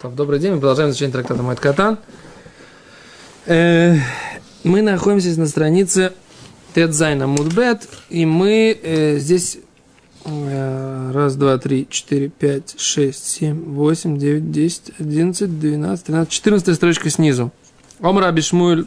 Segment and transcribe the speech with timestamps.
[0.00, 1.98] Добрый день, мы продолжаем изучение трактата Моэд Катан.
[3.46, 3.96] Э,
[4.62, 6.12] мы находимся на странице
[6.72, 9.58] טת זין עמוד בית, и мы э, здесь
[10.24, 16.76] э, раз, два, три, четыре, пять, шесть, семь, восемь, девять, десять, одиннадцать, двенадцать, тринадцать, четырнадцатая
[16.76, 17.50] строчка снизу.
[17.98, 18.86] אמר רבי שמואל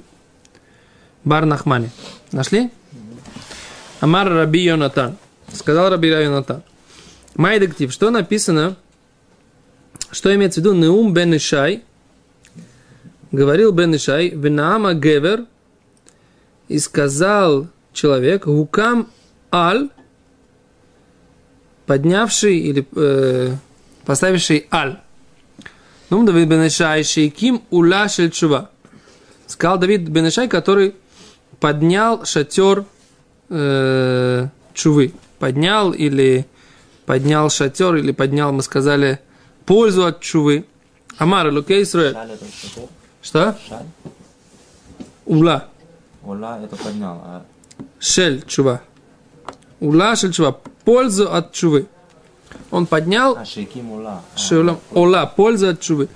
[1.25, 1.89] בר נחמני.
[2.31, 2.71] Нашли?
[3.99, 5.17] אמר רבי יונתן.
[5.51, 6.63] Сказал Раби Йонатан.
[7.35, 7.91] Майдектив.
[7.91, 8.77] Что написано
[10.11, 11.83] что имеется в виду Неум бен Ишай?
[13.31, 15.45] Говорил бен Ишай, Венаама Гевер,
[16.67, 19.09] и сказал человек, Гукам
[19.53, 19.89] Аль,
[21.85, 23.53] поднявший или э,
[24.05, 24.99] поставивший Аль.
[26.09, 28.69] Ну, Давид бен Ишай, Шейким Ула Шельчува.
[29.47, 30.95] Сказал Давид бен Ишай, который
[31.59, 32.85] поднял шатер
[33.49, 35.13] э, Чувы.
[35.39, 36.45] Поднял или
[37.05, 39.19] поднял шатер, или поднял, мы сказали,
[39.65, 40.65] пользу от чувы.
[41.17, 42.15] Амар Исраэль.
[43.21, 43.55] Что?
[43.67, 43.85] Шаль.
[45.25, 45.67] Ула.
[46.23, 47.21] Ула это поднял.
[47.23, 47.45] А
[47.99, 48.81] Шель чува.
[49.79, 50.59] Ула шель чува.
[50.83, 51.87] Пользу от чувы.
[52.69, 54.21] Он поднял а шейким ула.
[54.33, 54.79] А, шелем.
[54.91, 55.25] Ула.
[55.25, 56.09] Пользу от чувы.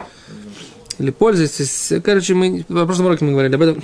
[0.97, 1.93] Или пользуйтесь.
[2.03, 3.83] Короче, мы в прошлом уроке мы говорили об этом.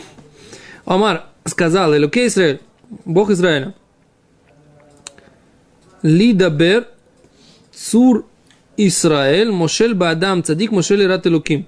[0.85, 2.61] אמר сказал, אלוקי ישראל,
[3.05, 3.73] Бог Израиля,
[6.01, 6.87] לי דיבר
[7.73, 8.25] צור
[8.87, 11.65] ישראל, מושל באדם, צדיק מושל יראת אלוקים.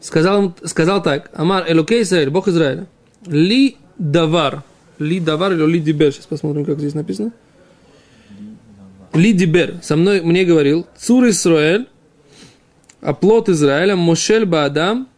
[0.00, 2.86] Сказал, сказал так, אמר אלוקי ישראל, Бог Израиля,
[3.26, 4.64] לי דבר,
[4.98, 7.32] לי דבר или לי דיבר, сейчас посмотрим, как здесь написано.
[9.14, 11.86] לי דיבר, со мной, мне говорил, צור ישראל,
[13.00, 15.08] оплот Израиля, Мошель Баадам,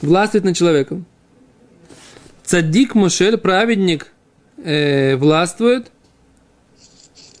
[0.00, 1.04] властвует над человеком.
[2.44, 4.12] Цадик Мошель, праведник,
[4.58, 5.90] э, властвует,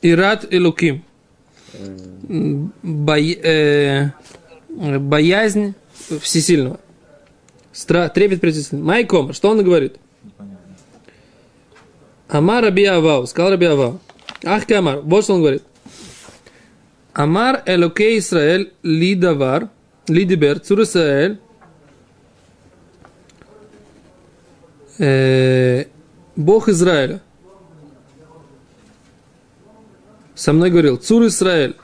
[0.02, 1.04] Ират Элуким.
[2.82, 4.10] Бой- э,
[4.98, 5.74] боязнь
[6.20, 6.80] всесильного.
[7.72, 8.86] Стра, трепет перед всесильным.
[8.86, 9.96] Майком, что он говорит?
[12.28, 13.66] Амар Раби Авау, сказал Раби.
[14.44, 15.62] Ах Амар, вот что он говорит.
[17.12, 19.68] Амар Элоке Исраэль ли давар,
[20.08, 21.40] ли дибер, цур Исраэль,
[24.98, 25.84] э,
[26.36, 27.20] Бог Израиля.
[30.40, 31.76] Со мной говорил, цур Израиль,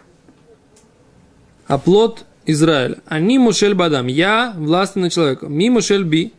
[1.67, 3.03] оплот Израиля.
[3.05, 5.53] Они Мушель Бадам, я властен над человеком.
[5.53, 6.33] Ми Мушель Би.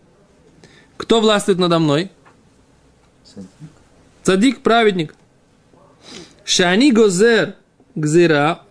[0.97, 2.09] Кто властвует надо мной?
[3.23, 3.50] Садик.
[4.23, 5.13] Цадик, праведник.
[6.44, 7.53] Шани Гозер
[7.94, 8.63] Гзира.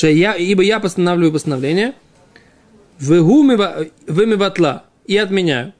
[0.00, 1.92] я, ибо я постанавливаю постановление.
[2.98, 4.84] Вымиватла.
[5.04, 5.74] И отменяю.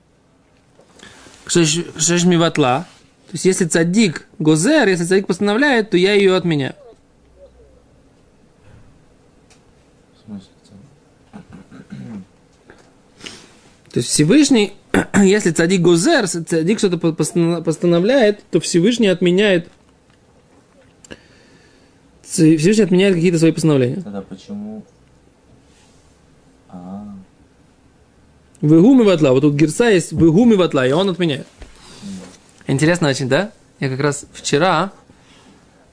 [1.47, 2.87] Шеш миватла.
[3.33, 6.75] То есть, если цадик Гозер, если цадик постановляет, то я ее отменяю.
[13.91, 14.75] То есть Всевышний,
[15.17, 19.67] если цадик Гозер, цадик что-то постановляет, то Всевышний отменяет
[22.23, 24.03] Всевышний отменяет какие-то свои постановления.
[24.03, 24.85] Тогда почему...
[26.69, 27.15] А,
[28.61, 29.33] Выгуми ватла.
[29.33, 31.47] Вот тут герца есть выгуми ватла, и он отменяет.
[32.67, 33.51] Интересно очень, да?
[33.81, 34.93] Я как раз вчера...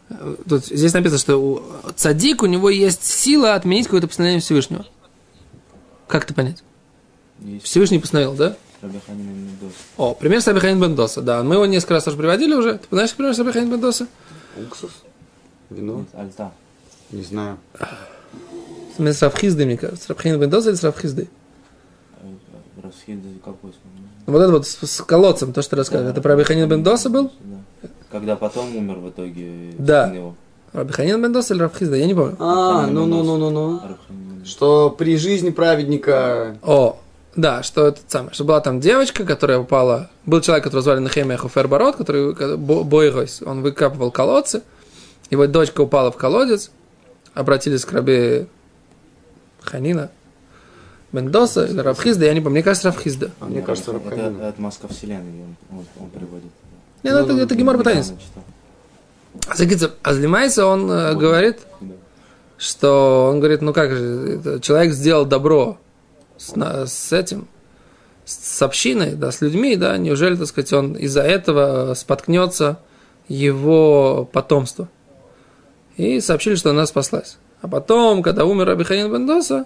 [0.09, 1.61] э, Тут здесь написано, что у
[1.95, 4.85] цадик, у него есть сила отменить какое-то постановление Всевышнего.
[6.07, 6.63] Как это понять?
[7.43, 8.55] есть Всевышний постановил, да?
[9.97, 11.43] О, пример Сабиханин Бендоса, да.
[11.43, 12.77] Мы его несколько раз уже приводили уже.
[12.77, 14.07] Ты знаешь пример Сабиханин Бендоса?
[14.57, 14.91] Уксус?
[15.69, 15.99] Вино?
[15.99, 16.51] Нет, Альта.
[17.11, 17.57] Не знаю.
[18.97, 20.07] С Равхизды, мне кажется.
[20.07, 21.27] Сабиханин Бендоса или с Равхизды?
[23.43, 24.07] Какой смысл?
[24.25, 26.11] Вот это вот с, с колодцем, то, что ты рассказывал.
[26.11, 27.31] Это про Рабиханин Бендоса был?
[27.39, 27.89] Да.
[28.11, 30.07] Когда потом умер в итоге Да.
[30.07, 30.35] его.
[30.73, 31.95] Рабиханин Бендоса или Равхизда?
[31.95, 32.35] Я не помню.
[32.39, 33.73] А, ну ну ну ну ну.
[33.79, 34.47] Рабиханин Медос.
[34.49, 36.97] Что при жизни праведника О,
[37.35, 41.37] да, что это самое, что была там девочка, которая упала, был человек, которого звали Нахемия
[41.37, 44.61] Хуфербарот, который Бо- Бойгойс, он выкапывал колодцы,
[45.29, 46.71] его дочка упала в колодец,
[47.33, 48.47] обратились к рабе
[49.61, 50.09] Ханина,
[51.11, 53.31] Бендоса или Равхизда, я не помню, мне кажется, Равхизда.
[53.39, 54.37] А мне кажется, это, Рабханин.
[54.37, 56.51] это от Маска Вселенной он, он, он приводит.
[57.03, 58.07] Не, ну, это, это Гемор Батанис.
[58.11, 58.43] Недавно читал.
[59.47, 61.93] А Закидзе, а Злимайса, он э, говорит, Да.
[62.57, 65.77] что он говорит, ну как же, это человек сделал добро
[66.37, 67.47] с, на- с этим,
[68.25, 72.79] с общиной, да, с людьми, да, неужели, так сказать, он из-за этого споткнется
[73.27, 74.87] его потомство.
[75.97, 77.37] И сообщили, что она спаслась.
[77.61, 79.65] А потом, когда умер Абиханин Бендоса,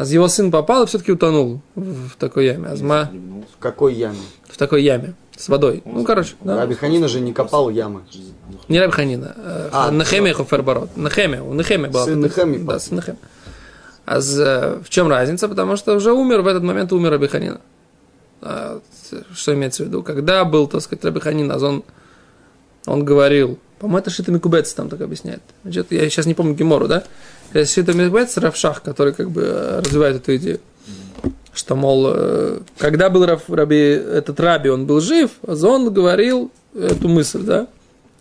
[0.00, 2.68] а его сын попал и все-таки утонул в, такой яме.
[2.70, 3.10] Азма
[3.54, 4.16] в какой яме?
[4.48, 5.12] в такой яме.
[5.36, 5.82] с водой.
[5.84, 6.56] Ну, короче, да.
[6.56, 8.00] Раби Ханина же не копал ямы.
[8.68, 10.96] Не Раби Ханина, а, А, Нехемия Хофербарот.
[10.96, 12.06] Нехемия, у Нехемия была.
[12.06, 13.20] Сын Нехемии, Да, сын Нехемия.
[14.06, 15.48] А з- в чем разница?
[15.48, 17.60] Потому что уже умер, в этот момент умер Раби Ханина.
[18.40, 18.80] А,
[19.34, 20.02] что имеется в виду?
[20.02, 21.84] Когда был, так сказать, Раби Ханин, аз он,
[22.86, 25.40] он говорил, по-моему, это Шита Микубец там так объясняет.
[25.64, 27.02] Значит, я сейчас не помню Гемору, да?
[27.64, 30.60] Шита Микубец, Равшах, который как бы э, развивает эту идею.
[31.52, 36.50] Что, мол, э, когда был Рав- Раби, этот Раби, он был жив, аз он говорил
[36.74, 37.66] эту мысль, да?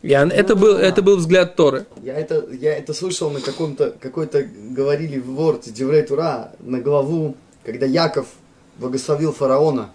[0.02, 1.86] И он- это, был, это был взгляд Торы.
[2.02, 7.36] Я это, я это слышал на каком-то, какой-то, говорили в Ворте, Деврей Тура, на главу,
[7.66, 8.28] когда Яков
[8.78, 9.90] благословил фараона,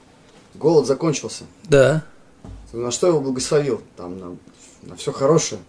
[0.55, 1.45] голод закончился.
[1.65, 2.05] Да.
[2.73, 3.81] На что его благословил?
[3.97, 4.37] Там на,
[4.87, 5.61] на все хорошее.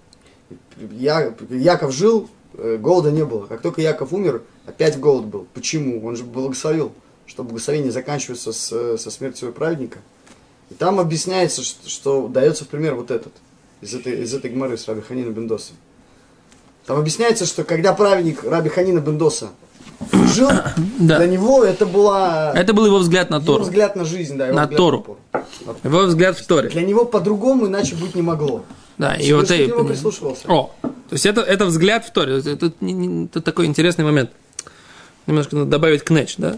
[0.92, 3.46] Я, Яков жил, э, голода не было.
[3.46, 5.48] Как только Яков умер, опять голод был.
[5.54, 6.06] Почему?
[6.06, 6.92] Он же благословил,
[7.26, 10.00] что благословение заканчивается с, со смертью праведника.
[10.70, 13.34] И там объясняется, что, что дается в пример вот этот,
[13.82, 15.74] из этой, из этой гморы с Раби Ханина Бендоса.
[16.86, 19.50] Там объясняется, что когда праведник Раби Ханина Бендоса
[20.12, 20.50] жил,
[21.00, 21.18] Да.
[21.18, 23.64] для него это была Это был его взгляд на его Тору.
[23.64, 25.18] взгляд на жизнь, да, его На Тору.
[25.32, 25.44] Тору.
[25.84, 26.70] Его взгляд в Торе.
[26.70, 28.64] Для него по-другому иначе быть не могло.
[28.98, 29.72] Да, и вот и-.
[30.48, 32.42] О, то есть это, это взгляд в Торе.
[32.82, 34.32] Не- это такой интересный момент.
[35.28, 36.58] Немножко надо добавить к Нэч, да?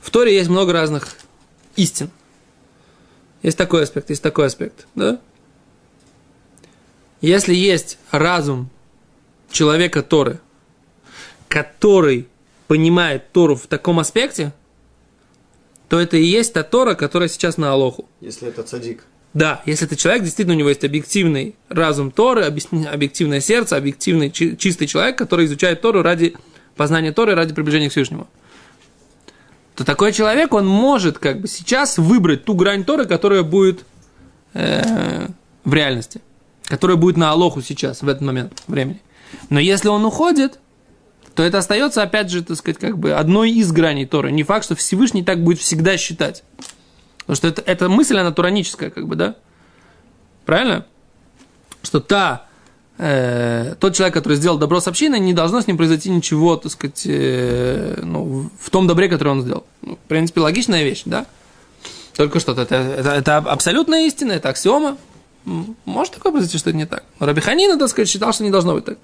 [0.00, 1.08] В Торе есть много разных
[1.76, 2.10] истин.
[3.42, 5.20] Есть такой аспект, есть такой аспект, да?
[7.20, 8.70] Если есть разум
[9.50, 10.40] человека Торы,
[11.48, 12.28] который
[12.68, 14.52] понимает Тору в таком аспекте,
[15.88, 18.08] то это и есть та Тора, которая сейчас на Алоху.
[18.20, 19.04] Если это цадик.
[19.38, 24.56] Да, если это человек, действительно у него есть объективный разум Торы, объективное сердце, объективный чи-
[24.56, 26.34] чистый человек, который изучает Тору ради
[26.74, 28.26] познания Торы, ради приближения к Всевышнему.
[29.76, 33.84] То такой человек, он может как бы сейчас выбрать ту грань Торы, которая будет
[34.54, 35.28] э,
[35.62, 36.20] в реальности,
[36.64, 39.00] которая будет на Алоху сейчас, в этот момент времени.
[39.50, 40.58] Но если он уходит,
[41.36, 44.32] то это остается, опять же, так сказать, как бы одной из граней Торы.
[44.32, 46.42] Не факт, что Всевышний так будет всегда считать.
[47.28, 49.34] Потому что это, эта мысль, она тураническая, как бы, да?
[50.46, 50.86] Правильно?
[51.82, 52.46] Что та,
[52.96, 56.72] э, тот человек, который сделал добро с общиной, не должно с ним произойти ничего, так
[56.72, 59.66] сказать, э, ну, в том добре, который он сделал.
[59.82, 61.26] Ну, в принципе, логичная вещь, да?
[62.16, 64.96] Только что это, это, это абсолютная истина, это аксиома.
[65.84, 67.04] Может такое произойти, что это не так.
[67.20, 68.96] Но Рабиханина, так сказать, считал, что не должно быть так.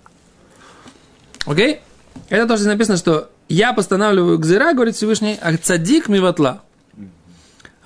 [1.44, 1.82] Окей?
[2.30, 6.62] Это тоже написано, что я постанавливаю гзира, говорит Всевышний, а цадик миватла.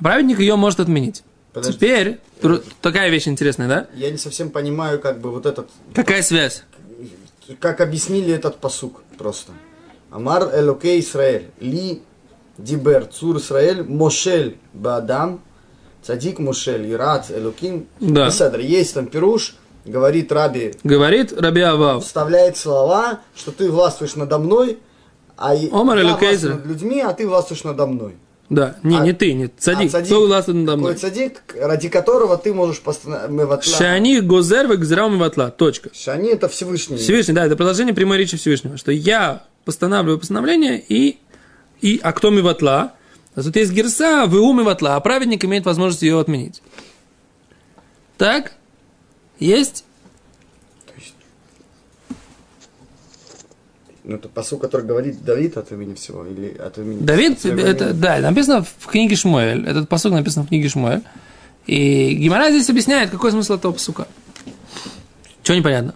[0.02, 1.22] Праведник ее может отменить.
[1.52, 1.74] Подожди.
[1.74, 3.86] Теперь, тру- такая вещь интересная, да?
[3.94, 6.62] Я не совсем понимаю, как бы вот этот, Какая связь?
[7.60, 9.52] как объяснили этот посук просто.
[10.10, 12.02] Амар Элокей Исраэль, Ли
[12.58, 15.40] Дибер Цур Исраэль, Мошель Баадам,
[16.02, 17.86] Цадик Мошель, Ират Элоким.
[18.00, 18.26] Да.
[18.26, 18.60] Беседра.
[18.62, 22.04] Есть там пируш, говорит Раби, Говорит Раби Авав.
[22.04, 24.78] вставляет слова, что ты властвуешь надо мной,
[25.36, 28.14] а я Омар Элокей властвую над людьми, а ты властвуешь надо мной.
[28.50, 29.88] Да, не, А- не ты, не цадик.
[29.88, 30.94] А цадик, Кто надо мной?
[30.94, 33.64] Цадик, ради которого ты можешь постановить...
[33.64, 35.50] Шани гозер гзира миватла.
[35.50, 35.90] Точка.
[35.92, 36.96] Шани это Всевышний.
[36.96, 41.18] Всевышний, да, это продолжение прямой речи Всевышнего, что я постанавливаю постановление, и,
[41.82, 42.94] и а кто миватла?
[43.34, 46.62] А тут есть герса, вы ум миватла, а праведник имеет возможность ее отменить.
[48.16, 48.52] Так?
[49.38, 49.84] Есть?
[54.08, 57.00] Ну, это посыл, который говорит Давид от имени всего, или от имени...
[57.00, 58.00] Давид, своего это, имени?
[58.00, 61.02] да, написано в книге Шмуэль, этот посук написан в книге Шмуэль,
[61.66, 64.08] и Гимара здесь объясняет, какой смысл этого посука.
[65.42, 65.94] Чего непонятно?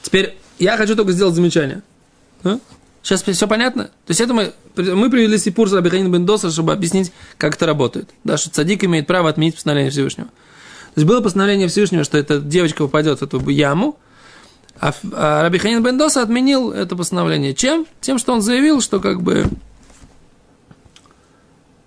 [0.00, 1.82] Теперь я хочу только сделать замечание.
[2.44, 2.58] А?
[3.02, 3.84] Сейчас все понятно?
[3.84, 8.08] То есть это мы, мы привели Сипур Рабиханин Бендоса, чтобы объяснить, как это работает.
[8.24, 10.28] Да, что цадик имеет право отменить постановление Всевышнего.
[10.28, 13.98] То есть было постановление Всевышнего, что эта девочка попадет в эту яму,
[14.80, 17.54] а, а Раби Ханин Бендоса отменил это постановление.
[17.54, 17.86] Чем?
[18.00, 19.46] Тем, что он заявил, что как бы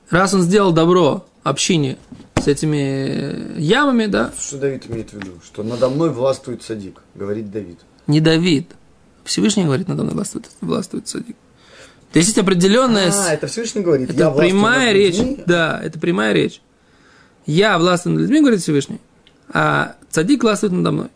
[0.09, 1.97] раз он сделал добро общине
[2.41, 5.31] с этими ямами, да, Что Давид имеет в виду?
[5.43, 7.79] Что надо мной властвует садик, говорит Давид.
[8.07, 8.71] не Давид.
[9.23, 11.35] Всевышний говорит, надо мной властвует, властвует садик.
[12.11, 13.11] То есть есть определенная...
[13.13, 14.09] А, это Всевышний говорит.
[14.09, 15.17] это я прямая речь.
[15.17, 16.61] людьми, Да, это прямая речь.
[17.45, 18.99] Я властвую над людьми, говорит Всевышний,
[19.49, 21.07] а цадик властвует надо мной.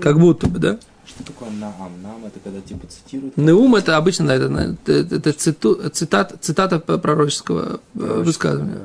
[0.00, 0.78] Как будто бы, да?
[1.06, 1.92] Что такое наам?
[2.02, 3.36] Нам это когда типа цитируют?
[3.36, 8.80] Неум это обычно, да, это, это, это циту- цитат, цитата пророческого э, высказывания.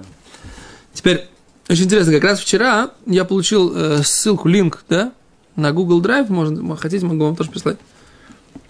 [0.94, 1.28] Теперь,
[1.68, 5.14] очень интересно, как раз вчера я получил э, ссылку, линк, да,
[5.56, 7.78] на Google Drive, можно, хотите, могу вам тоже прислать.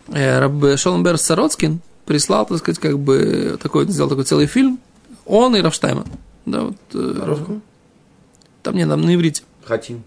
[0.08, 4.80] Э, Раб Шоломбер Сароцкин прислал, так сказать, как бы такой, сделал такой целый фильм,
[5.26, 6.06] он и Рафштайман.
[6.46, 7.60] Да, вот, э,
[8.64, 9.44] там не, там на иврите.
[9.64, 10.04] Хотим.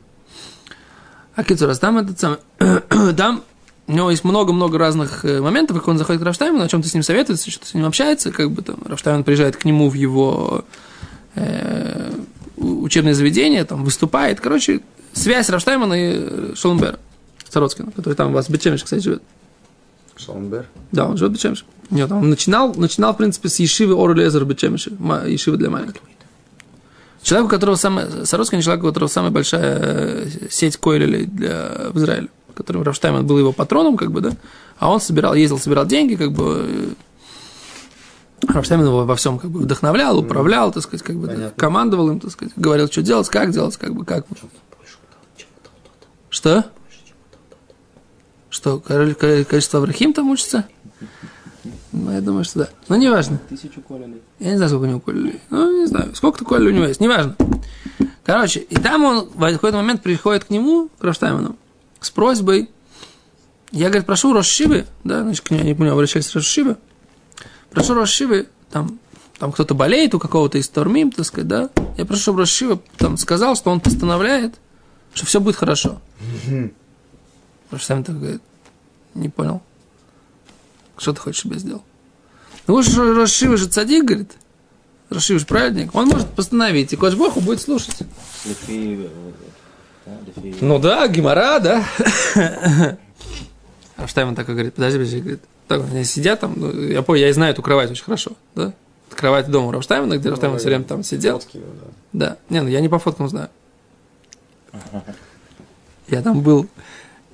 [1.34, 2.38] А Кицурас, там этот самый,
[3.16, 3.42] там
[3.86, 6.94] у него есть много-много разных э, моментов, как он заходит к Рафштайману, о чем-то с
[6.94, 10.64] ним советуется, что-то с ним общается, как бы там Рафштайман приезжает к нему в его
[11.34, 12.12] э,
[12.56, 14.40] учебное заведение, там выступает.
[14.40, 14.80] Короче,
[15.12, 16.98] связь Рафштаймана и э, Шоломбера,
[17.50, 19.22] Сароцкина, который там у вас в Бетчемеше, кстати, живет.
[20.16, 20.66] Шалмбер.
[20.92, 21.64] Да, он живет в Бетчемеше.
[21.90, 24.92] Нет, он начинал, начинал, в принципе, с Ешивы Ору Лезер в Бетчемеше,
[25.26, 26.00] Ешивы для маленьких.
[27.24, 31.96] Человек, у которого самая, Сароцкий человек, у которого самая большая э, сеть койлелей для, в
[31.96, 34.32] Израиле, который Рафштайман был его патроном, как бы, да,
[34.78, 36.94] а он собирал, ездил, собирал деньги, как бы,
[38.42, 42.10] э, Рафштайман его во всем как бы вдохновлял, управлял, так сказать, как бы, да, командовал
[42.10, 44.26] им, так сказать, говорил, что делать, как делать, как бы, как.
[46.28, 46.66] Что?
[48.50, 50.68] Что, количество Аврахим там учится?
[51.94, 52.68] Ну, я думаю, что да.
[52.88, 53.40] Но неважно.
[53.48, 54.20] Тысячу колелей.
[54.40, 55.40] Я не знаю, сколько у него колей.
[55.50, 57.36] Ну, не знаю, сколько-то колей у него есть, неважно.
[58.24, 61.56] Короче, и там он в какой-то момент приходит к нему, к Рафштайману,
[62.00, 62.68] с просьбой,
[63.70, 66.76] я, говорит, прошу Рошшивы, да, значит, к нему, не помню, обращаюсь к Рошшивы,
[67.70, 68.98] прошу Рошшивы, там,
[69.38, 73.16] там кто-то болеет у какого-то из Тормим, так сказать, да, я прошу, чтобы Рошшива там
[73.18, 74.54] сказал, что он постановляет,
[75.12, 76.00] что все будет хорошо.
[77.70, 78.42] Рошштайман так говорит,
[79.14, 79.62] не понял.
[80.96, 81.82] Что ты хочешь, чтобы я сделал?
[82.66, 84.32] Ну, уж Рошшива же цадик, говорит,
[85.10, 87.96] Рошшива же праведник, он может постановить, и Кош Богу будет слушать.
[88.68, 89.08] Э,
[90.06, 90.42] да.
[90.60, 91.84] Ну да, Гимара, да.
[93.96, 97.32] Рафштайман такой говорит, подожди, подожди, говорит, так, они сидят там, ну, я помню, я и
[97.32, 98.72] знаю эту кровать очень хорошо, да?
[99.10, 101.38] Кровать дома Рафштаймана, где Рафштайман все время там сидел.
[101.38, 101.58] Фотки
[102.12, 102.28] да.
[102.28, 103.48] Да, не, ну я не по фоткам знаю.
[106.08, 106.66] Я там был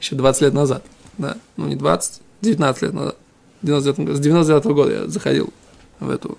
[0.00, 0.84] еще 20 лет назад,
[1.18, 3.16] да, ну не 20, 19 лет назад.
[3.62, 5.52] В 99 году- С 99 года я заходил
[5.98, 6.38] в эту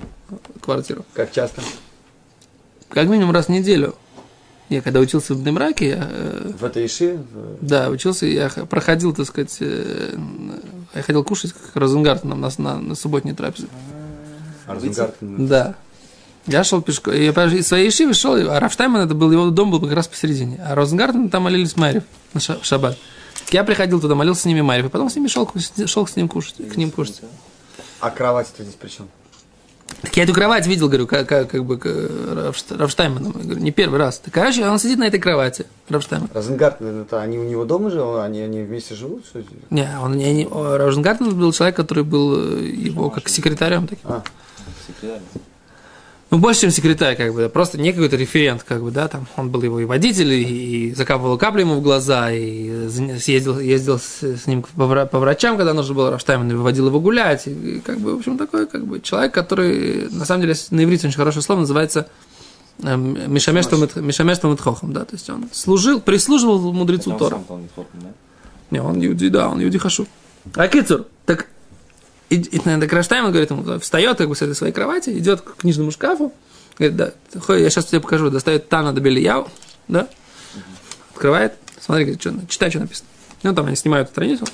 [0.61, 1.05] квартиру.
[1.13, 1.61] Как часто?
[2.89, 3.95] Как минимум раз в неделю.
[4.69, 7.19] Я когда учился в Демраке, я э, В этой Иши?
[7.59, 10.15] Да, учился, я проходил, так сказать, э,
[10.95, 13.67] я ходил кушать к Розенгартенам на, на, на субботней трапезе.
[14.67, 15.47] Арзенгартен.
[15.47, 15.75] Да.
[16.47, 19.79] Я шел пешком, я из своей ишивы шел, а Рафштайман, это был, его дом был
[19.81, 22.97] как раз посередине, а Розенгартен там молились Майрев на шаббат.
[23.51, 25.49] Я приходил туда, молился с ними Майрев, и потом с ними шел,
[25.85, 27.21] шел с ним кушать, к ним кушать.
[27.99, 29.07] А кровать-то здесь при чем?
[30.01, 31.77] Так я эту кровать видел, говорю, как, как, как бы
[32.69, 34.19] Рафштайманом, я говорю, не первый раз.
[34.19, 36.29] Так, короче, он сидит на этой кровати, Рафштайман.
[36.33, 38.19] Розенгартен, это они у него дома живут?
[38.19, 39.25] Они, они вместе живут?
[39.25, 39.43] Что?
[39.69, 44.09] Не, он не, не, о, Розенгартен был человек, который был э, его как секретарем таким.
[44.09, 44.23] А,
[44.87, 45.21] Секретарь.
[46.31, 49.49] Ну, больше, чем секретарь, как бы, просто не какой-то референт, как бы, да, там, он
[49.49, 52.87] был его и водитель, и, закапывал капли ему в глаза, и
[53.19, 57.01] съездил, ездил с, ним по, вра- по врачам, когда нужно было Рафштайман, и выводил его
[57.01, 60.55] гулять, и, и, как бы, в общем, такой, как бы, человек, который, на самом деле,
[60.69, 62.07] на иврите очень хорошее слово называется
[62.81, 67.35] эм, Мишамеш Талмид- Мишамеш Талмид Хохам, да, то есть он служил, прислуживал мудрецу Тора.
[68.69, 70.07] Не, он Юди, да, он Юди Хашу.
[70.55, 71.47] А Кицур, так,
[72.31, 75.57] и, и, так Раштайм, говорит, ему, встает как бы с этой своей кровати, идет к
[75.57, 76.33] книжному шкафу,
[76.77, 77.13] говорит, да,
[77.55, 79.49] я сейчас тебе покажу, достает Тана до Белияу,
[79.89, 80.07] да,
[81.13, 83.07] открывает, смотри, говорит, что, читай, что написано.
[83.43, 84.45] Ну, там они снимают страницу.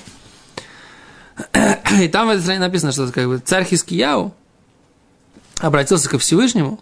[2.00, 4.34] И там в этой странице написано, что как бы царь Хискияу
[5.60, 6.80] обратился ко Всевышнему,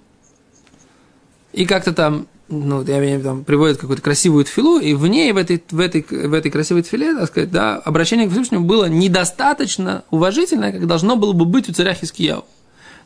[1.53, 5.07] и как-то там, ну, я имею в виду, там приводит какую-то красивую тфилу, и в
[5.09, 8.65] ней, в этой, в этой, в этой красивой тфиле, так сказать, да, обращение к Всевышнему
[8.65, 12.45] было недостаточно уважительное, как должно было бы быть у царя Хискияу.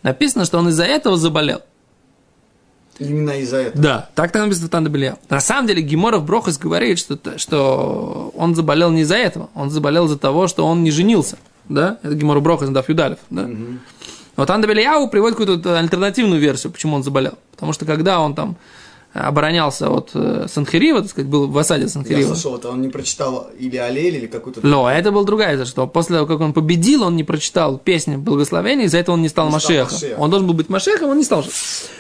[0.02, 1.62] Написано, что он из-за этого заболел.
[2.98, 3.82] именно из-за этого.
[3.82, 5.16] Да, так там написано в Тандабеле.
[5.28, 10.06] На самом деле Геморов Брохас говорит, что, что он заболел не из-за этого, он заболел
[10.06, 11.38] из-за того, что он не женился.
[11.68, 11.98] Да?
[12.02, 13.18] Это Геморов Брохас, Дав Юдалев.
[13.30, 13.48] Да?
[14.36, 17.34] Вот Тандабельяу приводит какую-то альтернативную версию, почему он заболел.
[17.52, 18.56] Потому что когда он там
[19.12, 22.28] оборонялся от э, Санхирива, так сказать, был в осаде Я Санхирива.
[22.28, 24.64] слышал, это он не прочитал или Алель, или какую-то...
[24.64, 28.16] Но это была другая версия, что после того, как он победил, он не прочитал песни
[28.16, 29.94] благословения, из-за этого он не стал Не стал Машехом.
[29.94, 30.20] Машехом.
[30.20, 31.44] Он должен был быть Машехом, он не стал.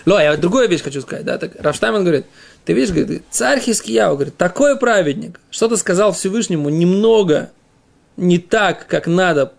[0.06, 2.26] Ло, я другую вещь хочу сказать, да, так Рафштайман говорит,
[2.64, 7.50] ты видишь, говорит, царь Хискияу, говорит, такой праведник, что-то сказал Всевышнему немного
[8.16, 9.54] не так, как надо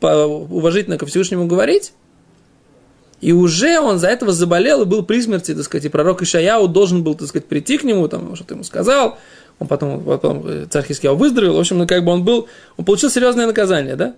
[0.00, 1.92] уважительно ко Всевышнему говорить,
[3.20, 6.68] и уже он за этого заболел и был при смерти, так сказать, и пророк Ишаяу
[6.68, 9.18] должен был, так сказать, прийти к нему, там, что-то ему сказал,
[9.58, 12.84] он потом, потом э, царь Хискияу выздоровел, в общем, ну, как бы он был, он
[12.84, 14.14] получил серьезное наказание, да?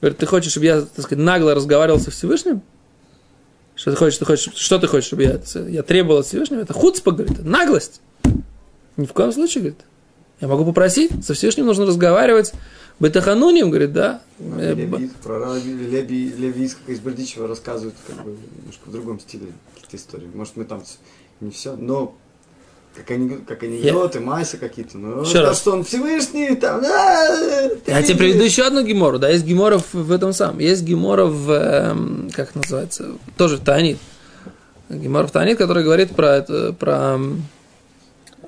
[0.00, 2.62] Говорит, ты хочешь, чтобы я, так сказать, нагло разговаривал со Всевышним?
[3.74, 6.60] Что ты хочешь, ты хочешь, что ты хочешь, чтобы я, я требовал от Всевышнего?
[6.60, 8.00] Это худспа, говорит, наглость.
[8.96, 9.80] Ни в коем случае, говорит.
[10.40, 12.52] Я могу попросить, со Всевышним нужно разговаривать.
[13.00, 14.20] Бетахануним, говорит, да.
[14.38, 19.18] Э, б- Леви, про Раби Леви, Леви из, Бердичева рассказывают как бы немножко в другом
[19.20, 20.28] стиле какие-то истории.
[20.34, 20.82] Может, мы там
[21.40, 22.14] не все, но
[22.94, 24.98] Как они, как они Я- йоты, майсы какие-то.
[24.98, 25.58] Ну, Еще раз.
[25.60, 30.10] что он Всевышний, там, да, Я тебе приведу еще одну гемору, да, есть гемора в,
[30.10, 33.98] этом самом, есть гемора в, эм, как называется, тоже в Таанит.
[34.88, 37.44] Гемора в Таанит, который говорит про это, про эм,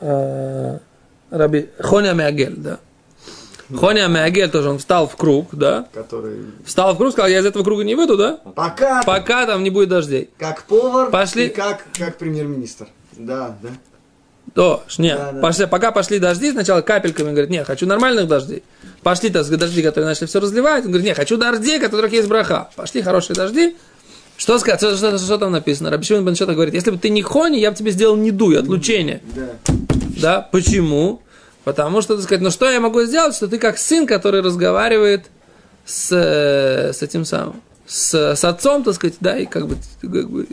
[0.01, 0.79] э,
[1.31, 2.81] Раби Хоня Меагель, да.
[3.75, 7.47] Хоня Меагель тоже, он встал в круг, да, Который встал в круг, сказал, я из
[7.47, 10.31] этого круга не выйду, да, пока, пока там не будет дождей.
[10.39, 11.47] как повар Пошли.
[11.47, 12.89] и как, как премьер-министр.
[13.17, 13.69] Да, да.
[14.55, 15.41] То, нет, Да, да.
[15.41, 18.63] пошли, пока пошли дожди, сначала капельками, говорит, нет, хочу нормальных дождей.
[19.03, 22.69] Пошли сказать, дожди, которые начали все разливать, он говорит, нет, хочу дождей, которых есть браха.
[22.77, 23.77] Пошли хорошие дожди.
[24.37, 25.91] Что сказать, что, что- что там написано?
[25.91, 29.23] Рабишин Беншата говорит, если бы ты не хони, я бы тебе сделал недуй, отлучение.
[29.35, 29.75] Да.
[30.21, 31.23] Да, почему?
[31.65, 35.27] Потому что, так сказать, ну что я могу сделать, что ты как сын, который разговаривает
[35.85, 40.31] с, э, с этим самым, с, с отцом, так сказать, да, и как бы, как
[40.31, 40.47] бы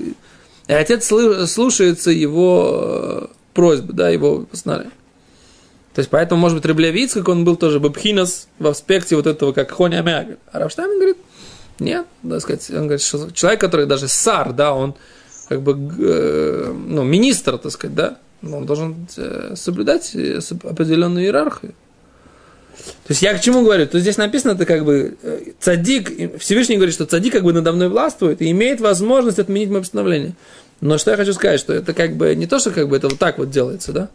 [0.70, 1.12] и отец
[1.52, 4.94] слушается его э, просьбы, да, его постановления.
[5.96, 9.52] То есть, поэтому, может быть, Реблевиц, как он был тоже бабхинас в аспекте вот этого,
[9.52, 10.38] как Хоня Мягель.
[10.52, 11.18] А Рафштайн говорит,
[11.80, 14.94] нет, так сказать, он говорит, что человек, который даже сар, да, он
[15.48, 21.74] как бы, э, ну, министр, так сказать, да, он должен э, соблюдать э, определенную иерархию.
[22.80, 23.86] То есть я к чему говорю?
[23.88, 27.74] То здесь написано, это как бы э, цадик, Всевышний говорит, что цадик как бы надо
[27.74, 30.34] мной властвует и имеет возможность отменить мое постановление.
[30.82, 33.10] Но что я хочу сказать, что это как бы не то, что как бы это
[33.10, 34.10] вот так вот делается, да?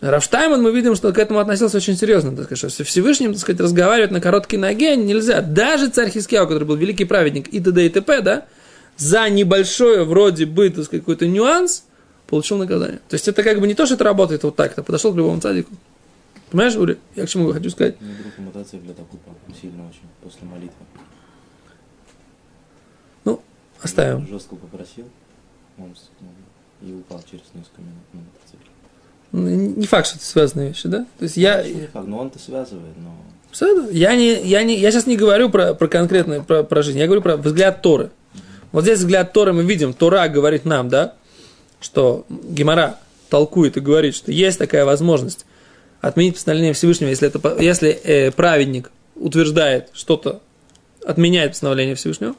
[0.00, 3.60] Рафштайман, мы видим, что к этому относился очень серьезно, так сказать, что Всевышним, так сказать,
[3.60, 5.42] разговаривать на короткой ноге нельзя.
[5.42, 7.84] Даже царь Хискияу, который был великий праведник и т.д.
[7.84, 8.46] и т.п., да,
[8.96, 11.84] за небольшое вроде бы, так сказать, какой-то нюанс,
[12.30, 13.00] получил наказание.
[13.08, 15.16] То есть это как бы не то, что это работает вот так, ты подошел к
[15.16, 15.72] любому цадику.
[16.50, 16.98] Понимаешь, Ури?
[17.14, 18.00] Я к чему хочу сказать?
[18.00, 20.84] Мне друг на мотоцикле так упал, сильно очень, после молитвы.
[23.24, 23.40] Ну,
[23.80, 24.24] оставим.
[24.24, 25.04] Я жестко попросил,
[25.78, 28.70] он ну, и упал через несколько минут на мотоцикле.
[29.32, 31.06] Ну, Не факт, что это связанные вещи, да?
[31.18, 33.14] То есть я, Не факт, но он-то связывает, но...
[33.90, 37.06] Я, не, я, не, я сейчас не говорю про, про конкретное, про, про жизнь, я
[37.06, 38.10] говорю про взгляд Торы.
[38.70, 41.14] Вот здесь взгляд Торы мы видим, Тора говорит нам, да,
[41.80, 45.46] что Гемора толкует и говорит, что есть такая возможность
[46.00, 50.40] отменить постановление Всевышнего, если, это, если э, праведник утверждает что-то,
[51.04, 52.34] отменяет постановление Всевышнего.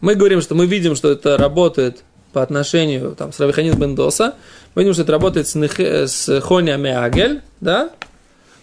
[0.00, 4.34] Мы говорим, что мы видим, что это работает по отношению там, с Равиханин Бендоса,
[4.74, 7.90] мы видим, что это работает с, Нехе- с Хоня Меагель, да,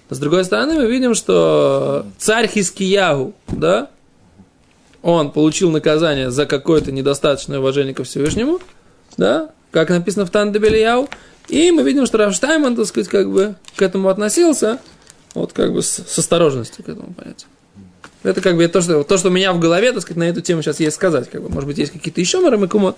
[0.10, 3.90] с другой стороны, мы видим, что царь Хискиягу, да,
[5.02, 8.60] он получил наказание за какое-то недостаточное уважение ко Всевышнему,
[9.18, 11.10] да, как написано в Тандебелияу,
[11.48, 14.80] и мы видим, что Рафштайман, так сказать, как бы к этому относился,
[15.34, 17.50] вот как бы с, с осторожностью к этому понятию.
[18.24, 20.42] Это как бы то что, то, что у меня в голове, так сказать, на эту
[20.42, 21.30] тему сейчас есть сказать.
[21.30, 22.96] Как бы, может быть, есть какие-то еще марамыкумот.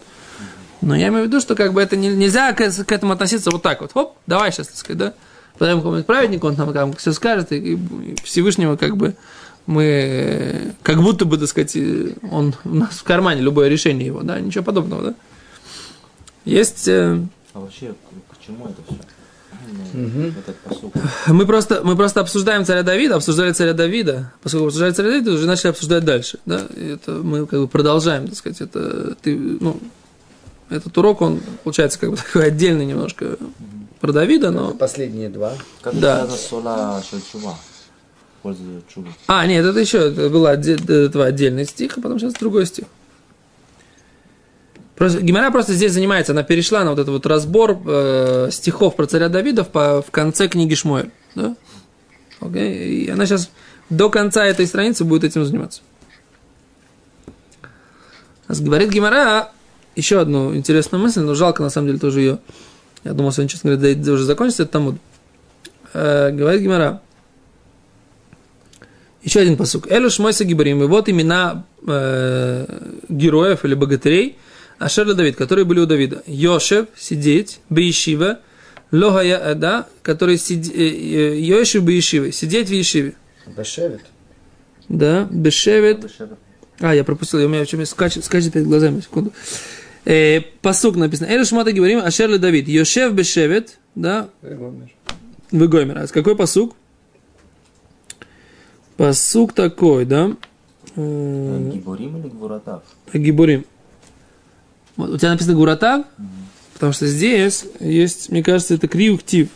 [0.81, 3.49] Но я имею в виду, что как бы это не- нельзя к, к этому относиться
[3.49, 3.93] вот так вот.
[3.93, 5.13] Хоп, давай сейчас, так сказать, да.
[5.57, 9.15] Подаем какому-нибудь праведнику, он там как все скажет, и, и Всевышнего как бы
[9.65, 11.77] мы, как будто бы, так сказать,
[12.29, 15.13] он у нас в кармане, любое решение его, да, ничего подобного, да.
[16.45, 17.19] Есть, э,
[17.53, 17.93] А вообще,
[18.31, 18.97] к, чему это все?
[20.39, 20.93] Этот посук.
[21.27, 25.45] мы просто, мы просто обсуждаем царя Давида, обсуждали царя Давида, поскольку обсуждали царя Давида, уже
[25.47, 29.79] начали обсуждать дальше, да, и это мы как бы продолжаем, так сказать, это, ты, ну,
[30.69, 33.37] этот урок, он получается как бы такой отдельный немножко
[34.01, 34.71] про Давида, но...
[34.73, 35.53] Последние два.
[35.81, 36.23] Как Да.
[36.25, 37.55] это сола Шельчува?
[39.27, 40.75] А, нет, это еще это был отде-
[41.05, 42.85] этого отдельный стих, а потом сейчас другой стих.
[44.95, 49.07] Просто, Гимара просто здесь занимается, она перешла на вот этот вот разбор э, стихов про
[49.07, 51.09] царя Давида в, в конце книги Шмуэль.
[51.33, 51.55] Да?
[52.39, 53.05] Окей?
[53.05, 53.49] И она сейчас
[53.89, 55.81] до конца этой страницы будет этим заниматься.
[58.47, 59.51] А Говорит Гимара
[59.95, 62.39] еще одну интересную мысль, но жалко на самом деле тоже ее.
[63.03, 64.97] Я думал, сегодня, честно говоря, да, уже закончится это тому.
[65.93, 67.01] говорит Гимара.
[69.23, 69.89] Еще один посук.
[69.89, 70.83] Элю шмойса гибарим.
[70.83, 72.65] И вот имена э,
[73.07, 74.37] героев или богатырей
[74.83, 76.23] Ашер Давид, которые были у Давида.
[76.27, 78.39] Йошев, сидеть, Бейшива,
[78.91, 83.15] Логая, э, да, который сидит, Йошев Бейшивы, сидеть в Ешиве.
[83.57, 84.01] Бешевит.
[84.89, 86.11] Да, Бешевет.
[86.79, 89.31] А, я пропустил, у меня чем скачет, скачет перед глазами, секунду.
[90.05, 91.27] Э, посук написано.
[91.27, 92.67] Элю шмата говорим, Ашер Давид.
[92.67, 95.99] Йошев Бешевет, да, Выгомер.
[95.99, 96.75] А какой посук?
[98.97, 100.35] Посук такой, да?
[100.95, 102.83] Э, Гиборим или Гвуратав?
[103.13, 103.65] Гибурим.
[104.95, 106.05] Вот, у тебя написано Гуратав,
[106.73, 109.49] потому что здесь есть, мне кажется, это криуктив.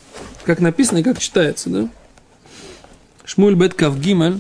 [0.46, 1.90] Как написано и как читается, да?
[3.26, 4.40] Шмуль бет кав гимель.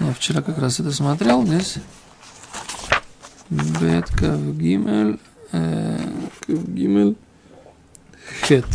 [0.00, 1.74] Я вчера как раз это смотрел здесь.
[3.50, 5.18] Бет кав гимель.
[5.52, 5.98] э,
[6.46, 7.16] Кав гимель.
[8.46, 8.66] хет.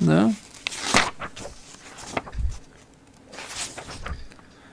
[0.00, 0.32] Да?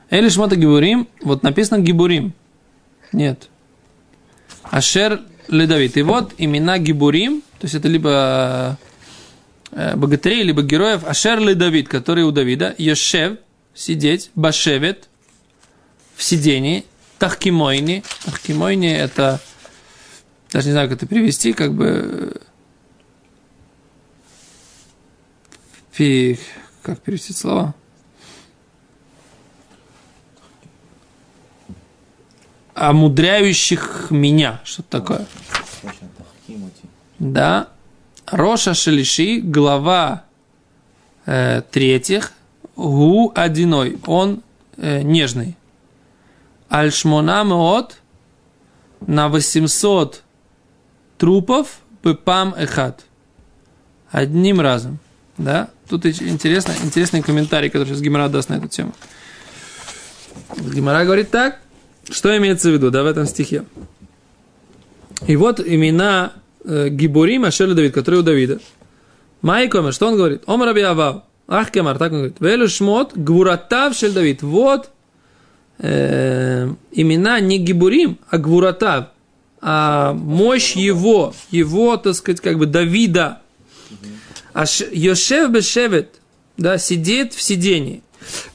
[0.09, 2.33] Или шмота гибурим, вот написано гибурим.
[3.11, 3.49] Нет.
[4.75, 5.95] Ашер ледавид.
[5.95, 8.77] И вот имена гибурим, то есть это либо
[9.71, 13.37] э, богатырей, либо героев, Ашер ледавид, который у Давида, Йошев,
[13.73, 15.07] сидеть, Башевет,
[16.17, 16.83] в сидении,
[17.19, 18.03] Тахкимойни.
[18.25, 19.39] Тахкимойни это,
[20.51, 22.41] даже не знаю, как это перевести, как бы
[25.93, 26.37] фи,
[26.81, 27.73] как перевести слова?
[32.75, 34.61] Омудряющих меня.
[34.63, 35.25] Что-то такое.
[37.19, 37.69] Да.
[38.27, 40.23] Роша Шелиши, глава
[41.25, 42.33] э, третьих,
[42.75, 44.43] Гу одиной, он
[44.77, 45.55] э, нежный.
[46.67, 47.97] Альшмона Меот
[49.07, 50.23] на 800
[51.17, 53.05] трупов Пепам Эхат.
[54.11, 54.99] Одним разом.
[55.37, 55.69] Да?
[55.87, 58.93] Тут интересно, интересный комментарий, который сейчас Гимара даст на эту тему.
[60.57, 61.59] Гимара говорит так,
[62.09, 63.65] что имеется в виду, да, в этом стихе.
[65.27, 68.59] И вот имена э, Гибурим Ашер Давид, которые у Давида.
[69.41, 70.43] Майкомер, что он говорит?
[70.47, 70.83] Омар Раби.
[71.47, 72.37] Ах, Кемар, так он говорит.
[72.39, 74.41] Велю Шмот, Гвуратав Шель Давид.
[74.41, 74.89] Вот
[75.79, 79.07] э, имена не Гибурим, а Гвуратав.
[79.61, 83.41] А мощь его, его, так сказать, как бы Давида.
[84.53, 86.19] А ш- Йошев Бешевет,
[86.57, 88.01] да, сидит в сидении.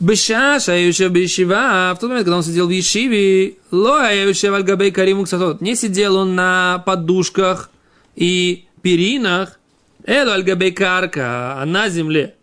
[0.00, 4.52] Бешаш, а Йошев Бешива, в тот момент, когда он сидел в Ешиве, ло, а Йошев
[4.52, 5.26] Аль-Габей Кариму
[5.60, 7.70] не сидел он на подушках
[8.16, 9.58] и перинах,
[10.04, 12.34] эло Аль-Габей Карка, а на земле.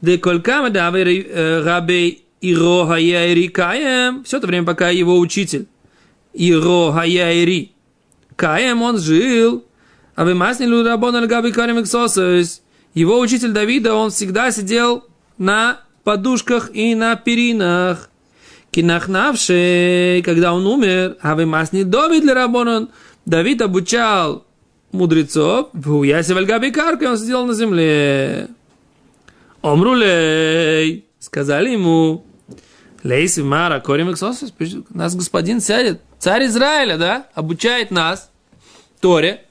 [0.00, 5.66] Да колькам да Рабей Иро Хаяири Каем, все это время, пока его учитель
[6.34, 7.72] Иро Хаяири
[8.36, 9.64] Каем, он жил,
[10.14, 11.84] а вы маснили Рабон Аль-Габей Карим
[12.94, 15.04] его учитель Давида, он всегда сидел
[15.36, 18.10] на подушках и на перинах.
[18.70, 22.90] Кинахнавший, когда он умер, а вы масни Давид для Рабонан,
[23.24, 24.44] Давид обучал
[24.90, 28.48] мудрецов, в Уясе Вальгаби Карка, он сидел на земле.
[29.62, 32.24] Омрулей, сказали ему,
[33.02, 34.52] Лейси Мара, Корим Иксосус,
[34.90, 38.30] нас господин сядет, царь Израиля, да, обучает нас,
[39.00, 39.44] Торе.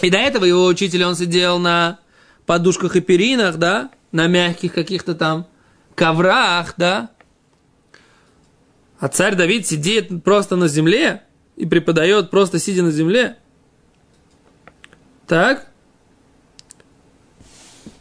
[0.00, 1.98] И до этого его учитель, он сидел на
[2.46, 5.46] подушках и перинах, да, на мягких каких-то там
[5.94, 7.10] коврах, да.
[8.98, 11.22] А царь Давид сидит просто на земле
[11.56, 13.36] и преподает просто сидя на земле.
[15.26, 15.66] Так?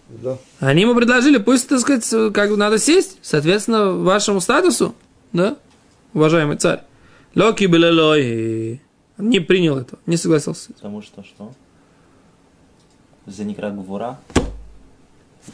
[0.10, 0.38] Да.
[0.60, 4.96] Они ему предложили, пусть, так сказать, как бы надо сесть, соответственно, вашему статусу,
[5.32, 5.58] да,
[6.14, 6.84] уважаемый царь.
[7.36, 8.82] Локи белелой.
[9.18, 10.72] Не принял этого, не согласился.
[10.74, 11.54] Потому что что?
[13.26, 14.20] За некра гвура.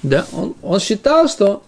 [0.04, 1.64] Да, он, он считал, что...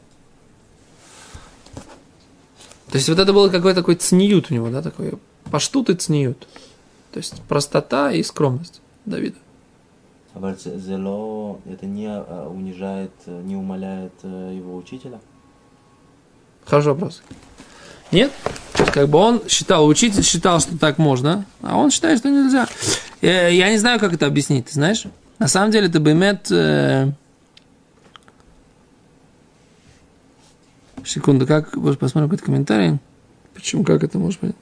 [2.92, 5.14] То есть вот это было какой-то такой цниют у него, да, такой
[5.50, 6.48] паштут и цниют.
[7.12, 9.38] То есть простота и скромность Давида.
[10.36, 15.20] Ze- зело это не а, унижает, э, не умаляет э, его учителя.
[16.66, 17.22] Хороший вопрос.
[18.12, 18.32] Нет?
[18.74, 22.30] То есть, как бы он считал, учитель считал, что так можно, а он считает, что
[22.30, 22.68] нельзя.
[23.22, 25.04] Я, я не знаю, как это объяснить, ты знаешь?
[25.40, 26.52] На самом деле это бемет...
[26.52, 27.12] э,
[31.06, 31.72] Секунду, как...
[31.72, 33.00] Посмотрим какой-то комментарий.
[33.54, 34.56] Почему, как это может быть?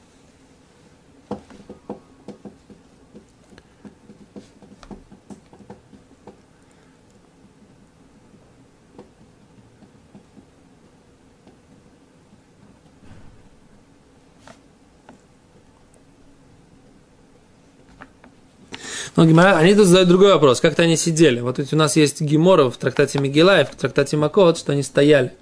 [19.19, 20.61] Ну, Гемора, они тут задают другой вопрос.
[20.61, 21.41] Как-то они сидели.
[21.41, 24.81] Вот ведь у нас есть Гемора в трактате Мегила и в трактате Макот, что они
[24.81, 25.33] стояли.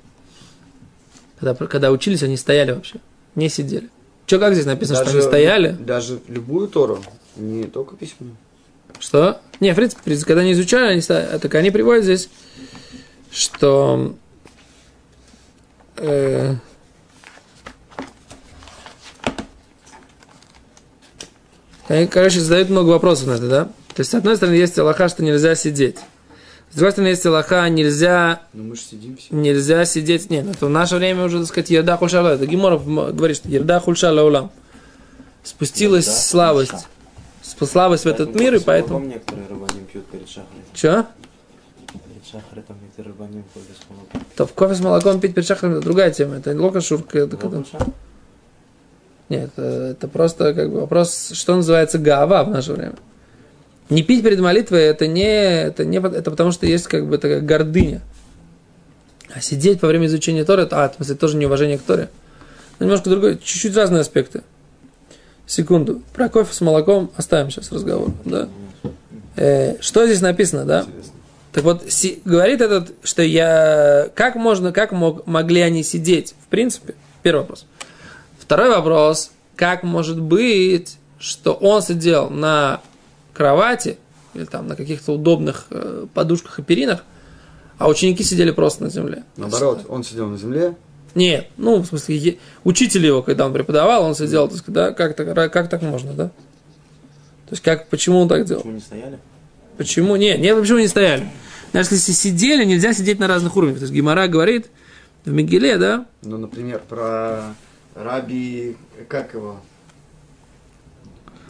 [1.39, 2.95] Когда, когда учились, они стояли вообще.
[3.36, 3.89] Не сидели.
[4.26, 5.69] Че, как здесь написано, что они стояли?
[5.71, 7.00] Даже любую Тору,
[7.36, 8.36] не только письменную.
[9.00, 9.39] Что?
[9.60, 12.30] Не, в принципе, когда они изучали, они, ста- так они приводят здесь,
[13.32, 14.15] что
[15.97, 16.56] э,
[21.88, 23.65] они, короче, задают много вопросов на это, да?
[23.93, 25.97] То есть, с одной стороны, есть Аллаха, что нельзя сидеть.
[26.77, 29.33] Стороны, есть Аллаха, нельзя Но мы же сидим все.
[29.33, 30.29] нельзя сидеть.
[30.29, 32.19] Нет, это в наше время уже, так сказать, ерда хульша.
[32.19, 32.85] Это Гиморов
[33.15, 34.51] говорит, что ерда хульша лаулам.
[35.43, 36.71] Спустилась Ерда слабость.
[36.71, 37.65] хульша.
[37.65, 38.99] Слабость в этот мир, и поэтому...
[38.99, 40.61] некоторые рыбаним пьют перед шахрой.
[40.73, 41.05] Че?
[41.87, 44.21] Перед шахрой там некоторые рыбаним ходят с молоком.
[44.35, 46.35] То в кофе с молоком пить перед шахром это другая тема.
[46.35, 47.19] Это лока шурка.
[47.19, 47.79] Это, Локуша?
[49.29, 52.95] Нет, это, это просто как бы вопрос, что называется гава в наше время.
[53.89, 57.41] Не пить перед молитвой это не, это не это потому что есть как бы такая
[57.41, 58.02] гордыня.
[59.34, 62.10] А сидеть во время изучения Торы, это, а, в смысле, тоже неуважение к Торе.
[62.80, 64.43] Но немножко другой, чуть-чуть разные аспекты.
[65.45, 66.02] Секунду.
[66.13, 68.12] Про кофе с молоком оставим сейчас разговор.
[68.26, 68.50] Да?
[69.36, 70.82] Э, что здесь написано, да?
[70.82, 71.13] Интересно.
[71.54, 74.10] Так вот, си, говорит этот, что я...
[74.13, 76.93] Как можно, как мог, могли они сидеть, в принципе?
[77.23, 77.65] Первый вопрос.
[78.39, 79.32] Второй вопрос.
[79.56, 82.82] Как может быть, что он сидел на
[83.38, 83.97] кровати
[84.34, 87.04] или там на каких-то удобных э, подушках и перинах,
[87.78, 89.23] а ученики сидели просто на земле?
[89.38, 90.76] Наоборот, он сидел на земле,
[91.15, 94.91] Нет, ну, в смысле, е- учитель его, когда он преподавал, он сидел, так сказать, да,
[94.93, 96.28] как так, как так можно, да?
[96.28, 98.62] То есть, как, почему он так делал?
[98.62, 99.19] Почему не стояли?
[99.78, 100.15] Почему?
[100.15, 101.30] Нет, нет, почему не стояли?
[101.71, 103.78] Даже если сидели, нельзя сидеть на разных уровнях.
[103.78, 104.67] То есть Гимара говорит
[105.23, 107.56] в Мегиле, да, ну, например, про
[107.95, 108.76] Раби,
[109.08, 109.60] как его?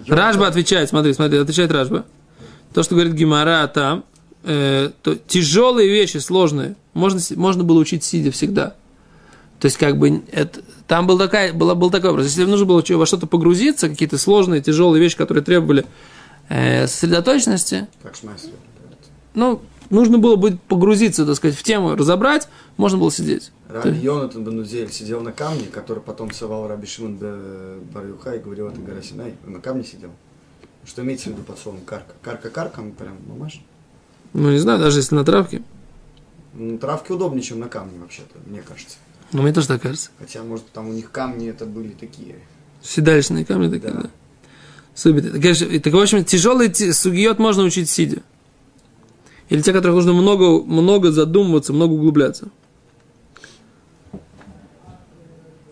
[0.07, 2.05] Ражба отвечает, смотри, смотри, отвечает Ражба.
[2.73, 4.03] То, что говорит Гимара там,
[4.43, 8.75] э, то тяжелые вещи, сложные, можно, можно было учить сидя всегда.
[9.59, 12.27] То есть, как бы, это, там был, такая, была, был такой образ.
[12.27, 15.85] Если нужно было во что-то погрузиться, какие-то сложные, тяжелые вещи, которые требовали
[16.49, 18.51] э, сосредоточенности, Как Шмайсер.
[19.33, 22.47] ну, нужно было бы погрузиться, так сказать, в тему, разобрать,
[22.77, 23.51] можно было сидеть.
[23.69, 27.17] Раби Йонатан бен Узель сидел на камне, который потом совал Раби Шимон
[27.93, 29.35] Барюха и говорил, это гора Синай.
[29.45, 30.11] Он на камне сидел.
[30.85, 32.13] Что имеется в виду под словом карка?
[32.21, 33.61] Карка-карка, ну, прям, мамаш.
[34.33, 35.61] Ну, не знаю, даже если на травке.
[36.53, 38.97] Ну, травки удобнее, чем на камне, вообще-то, мне кажется.
[39.33, 40.11] Но мне тоже так кажется.
[40.17, 42.35] Хотя, может, там у них камни это были такие.
[42.81, 44.03] Седалищные камни такие, да.
[44.03, 44.09] Да.
[44.95, 45.21] Супер.
[45.23, 48.21] Так, так, в общем, тяжелый сугиот можно учить сидя.
[49.49, 52.49] Или те, которых нужно много, много задумываться, много углубляться.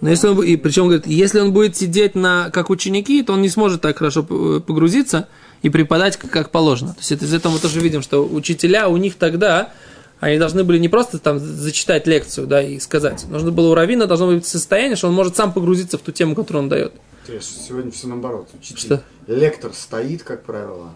[0.02, 3.42] Но если он, и причем, говорит, если он будет сидеть на, как ученики, то он
[3.42, 5.28] не сможет так хорошо п- погрузиться
[5.62, 6.94] и преподать как, положено.
[6.94, 9.74] То есть это, из этого мы тоже видим, что учителя у них тогда,
[10.20, 13.26] они должны были не просто там зачитать лекцию, да, и сказать.
[13.30, 16.36] Нужно было у Равина должно быть состояние, что он может сам погрузиться в ту тему,
[16.36, 16.94] которую он дает.
[17.42, 18.48] Сегодня все наоборот.
[18.54, 19.04] Учитель, Что?
[19.28, 20.94] Лектор стоит, как правило.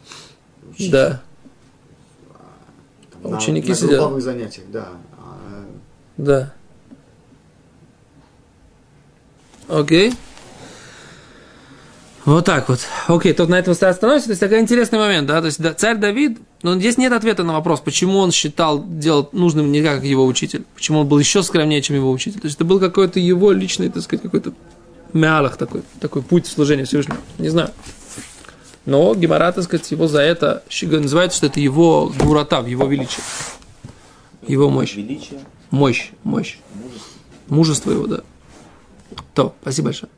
[0.72, 1.22] Учитель, Да.
[3.24, 4.12] А ученики на, сидят.
[4.12, 4.90] На занятиях, да.
[6.18, 6.54] Да.
[9.68, 10.14] Окей.
[12.26, 12.80] Вот так вот.
[13.08, 14.26] Окей, тут на этом остановимся.
[14.26, 15.40] То есть такой интересный момент, да.
[15.40, 19.34] То есть да, царь Давид, но здесь нет ответа на вопрос, почему он считал делать
[19.34, 22.40] нужным не как его учитель, почему он был еще скромнее, чем его учитель.
[22.42, 24.54] То есть это был какой-то его личный, так сказать, какой-то
[25.14, 27.20] мялах такой, такой путь в служении Всевышнему.
[27.38, 27.72] Не знаю.
[28.90, 30.64] Но Гемора, так сказать, его за это
[30.98, 33.24] называют, что это его гурата, его величие.
[34.48, 34.96] Его мощь.
[34.96, 36.58] Величие, Мощь, мощь.
[36.74, 37.12] мужество.
[37.50, 38.22] Мужество его, да.
[39.36, 40.10] То, спасибо большое.